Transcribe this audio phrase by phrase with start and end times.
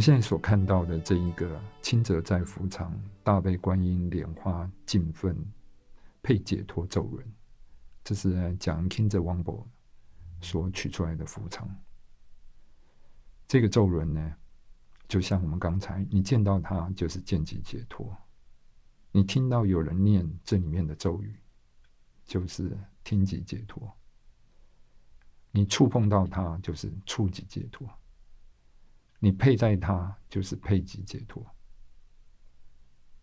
[0.00, 2.90] 们现在所看到的这一个轻则在福场，
[3.22, 5.36] 大悲观音莲花敬奋
[6.22, 7.22] 配解脱咒轮，
[8.02, 9.62] 这是讲轻则王伯
[10.40, 11.68] 所取出来的福场。
[13.46, 14.34] 这个咒轮呢，
[15.06, 18.16] 就像我们刚才你见到它就是见即解脱，
[19.12, 21.36] 你听到有人念这里面的咒语，
[22.24, 22.74] 就是
[23.04, 23.86] 听即解脱。
[25.50, 27.86] 你触碰到它就是触即解脱，
[29.20, 31.46] 你佩戴它就是佩即解脱。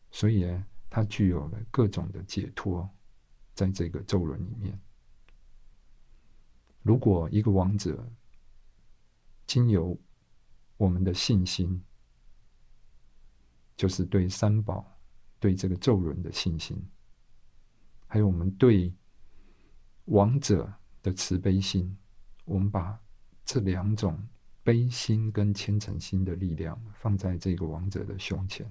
[0.10, 2.90] 所以呢，它具有了各种的解脱，
[3.54, 4.80] 在这个咒轮里面。
[6.82, 8.10] 如果一个王者
[9.46, 10.00] 经由
[10.78, 11.84] 我们的信心，
[13.76, 14.98] 就是对三宝、
[15.40, 16.82] 对这个咒轮的信心，
[18.08, 18.93] 还有我们对
[20.05, 20.71] 王者
[21.02, 21.98] 的慈悲心。
[22.46, 22.98] 我们把
[23.43, 24.18] 这两种
[24.68, 28.70] 悲心跟虔诚心的力量放在这个王者的胸前，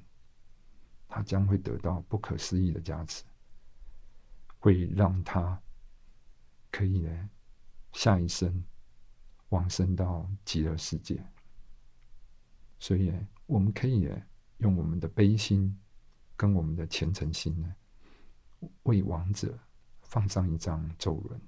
[1.08, 3.24] 他将会得到不可思议的加持，
[4.58, 5.58] 会让他
[6.70, 7.30] 可以呢
[7.94, 8.62] 下一生
[9.48, 11.18] 往生到极乐世界。
[12.78, 13.10] 所以，
[13.46, 14.06] 我们可以
[14.58, 15.80] 用我们的悲心
[16.36, 17.74] 跟我们的虔诚心呢，
[18.82, 19.58] 为王者
[20.02, 21.40] 放上一张咒轮，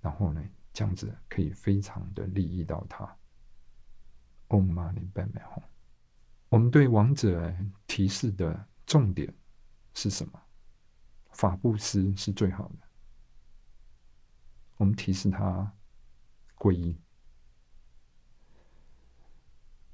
[0.00, 0.40] 然后呢。
[0.72, 3.04] 这样子可以非常的利益到他。
[4.48, 5.62] Om Mani p a m e h。
[6.48, 7.54] 我们对王者
[7.86, 9.32] 提示的重点
[9.94, 10.40] 是什么？
[11.30, 12.88] 法布施是最好的。
[14.76, 15.72] 我们提示他
[16.56, 16.98] 皈依，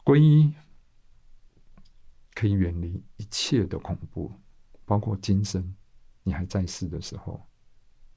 [0.03, 0.55] 皈依
[2.35, 4.33] 可以远离一切的恐怖，
[4.87, 5.77] 包括今生
[6.23, 7.47] 你还在世的时候，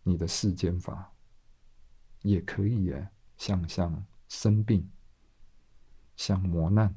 [0.04, 1.12] 你的世间法。
[2.22, 4.90] 也可以耶，像像生病，
[6.18, 6.94] 像磨难，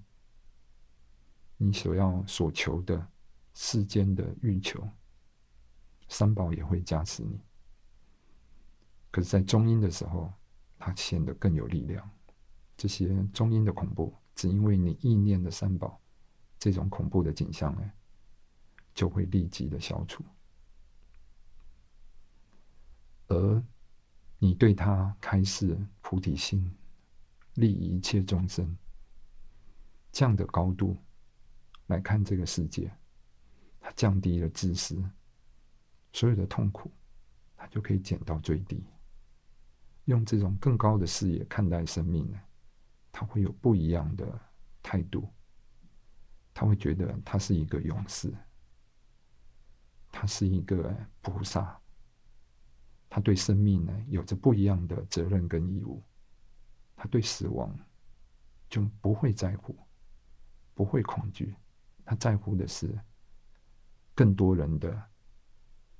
[1.56, 3.08] 你所要所求的
[3.54, 4.86] 世间的欲求，
[6.08, 7.40] 三宝也会加持你。
[9.12, 10.32] 可是，在中阴的时候，
[10.78, 12.10] 它显得更有力量。
[12.76, 16.00] 这些中阴的恐怖，只因为你意念的三宝，
[16.58, 17.92] 这种恐怖的景象呢，
[18.92, 20.24] 就会立即的消除，
[23.28, 23.62] 而。
[24.44, 26.68] 你对他开示菩提心，
[27.54, 28.76] 利益一切众生，
[30.10, 30.96] 这样的高度
[31.86, 32.92] 来看这个世界，
[33.78, 35.00] 它降低了自私，
[36.12, 36.90] 所有的痛苦，
[37.56, 38.84] 它就可以减到最低。
[40.06, 42.40] 用这种更高的视野看待生命呢，
[43.12, 44.40] 他会有不一样的
[44.82, 45.32] 态度。
[46.52, 48.34] 他会觉得他是一个勇士，
[50.10, 51.80] 他是一个菩萨。
[53.14, 56.02] 他对生命呢有着不一样的责任跟义务，
[56.96, 57.78] 他对死亡
[58.70, 59.76] 就不会在乎，
[60.72, 61.54] 不会恐惧，
[62.06, 62.98] 他在乎的是
[64.14, 65.10] 更多人的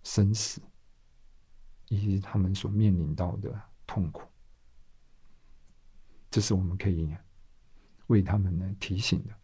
[0.02, 0.62] 生死
[1.88, 4.22] 以及他们所面临到的痛苦，
[6.30, 7.14] 这是我们可以
[8.06, 9.34] 为他们呢提醒的。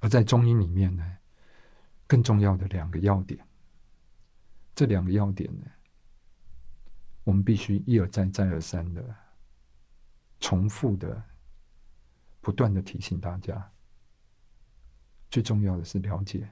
[0.00, 1.18] 而在中医里面呢，
[2.06, 3.46] 更重要的两个要点，
[4.74, 5.66] 这两个要点呢。
[7.24, 9.14] 我们必须一而再、再而三的
[10.40, 11.22] 重复的、
[12.40, 13.70] 不断的提醒大家。
[15.30, 16.48] 最重要的是了解，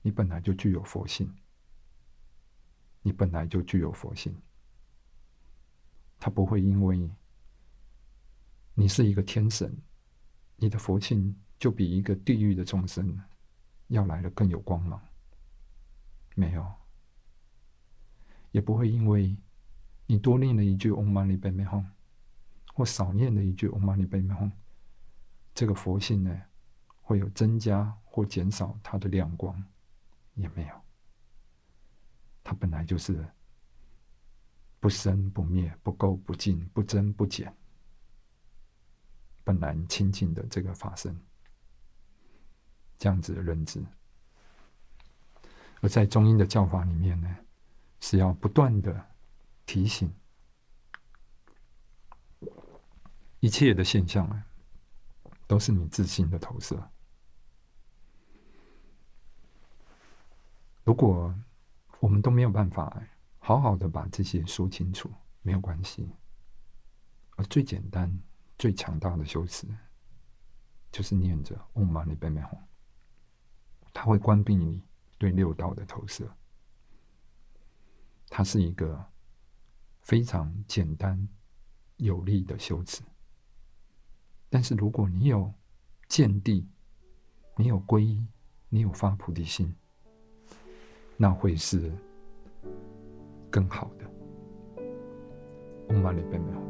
[0.00, 1.34] 你本来就具有佛性，
[3.02, 4.34] 你本来就具有佛性。
[6.20, 7.10] 他不会因为
[8.74, 9.76] 你是一个天神，
[10.54, 13.20] 你的佛性就比一个地狱的众生
[13.88, 15.02] 要来的更有光芒。
[16.36, 16.72] 没有，
[18.52, 19.36] 也不会因为。
[20.10, 21.84] 你多念了一句 “Om Mani p a m e Hum”，
[22.74, 24.50] 或少念了一句 “Om Mani p a m e Hum”，
[25.54, 26.42] 这个佛性呢，
[27.00, 29.64] 会有增加或减少它的亮光，
[30.34, 30.74] 也没有。
[32.42, 33.24] 它本来就是
[34.80, 37.54] 不生不灭、不垢不净、不增不减，
[39.44, 41.16] 本来清净的这个法身，
[42.98, 43.80] 这样子的认知。
[45.80, 47.36] 而在中英的教法里面呢，
[48.00, 49.09] 是要不断的。
[49.72, 50.12] 提醒，
[53.38, 54.44] 一切的现象啊，
[55.46, 56.90] 都是你自信的投射。
[60.82, 61.32] 如果
[62.00, 63.00] 我们都没有办法
[63.38, 65.08] 好好的把这些说清楚，
[65.42, 66.10] 没有关系。
[67.36, 68.12] 而最简单、
[68.58, 69.68] 最强大的修持，
[70.90, 72.58] 就是念着 “Om Mani Padme Hum”，
[73.92, 74.82] 它会关闭你
[75.16, 76.28] 对六道的投射。
[78.28, 79.08] 它是一个。
[80.10, 81.28] 非常简单
[81.98, 83.00] 有力的修辞，
[84.48, 85.54] 但是如果你有
[86.08, 86.66] 见地，
[87.56, 88.26] 你有皈依，
[88.68, 89.72] 你有发菩提心，
[91.16, 91.92] 那会是
[93.52, 94.10] 更好的。
[95.90, 96.69] 嗡嘛呢叭咪吽。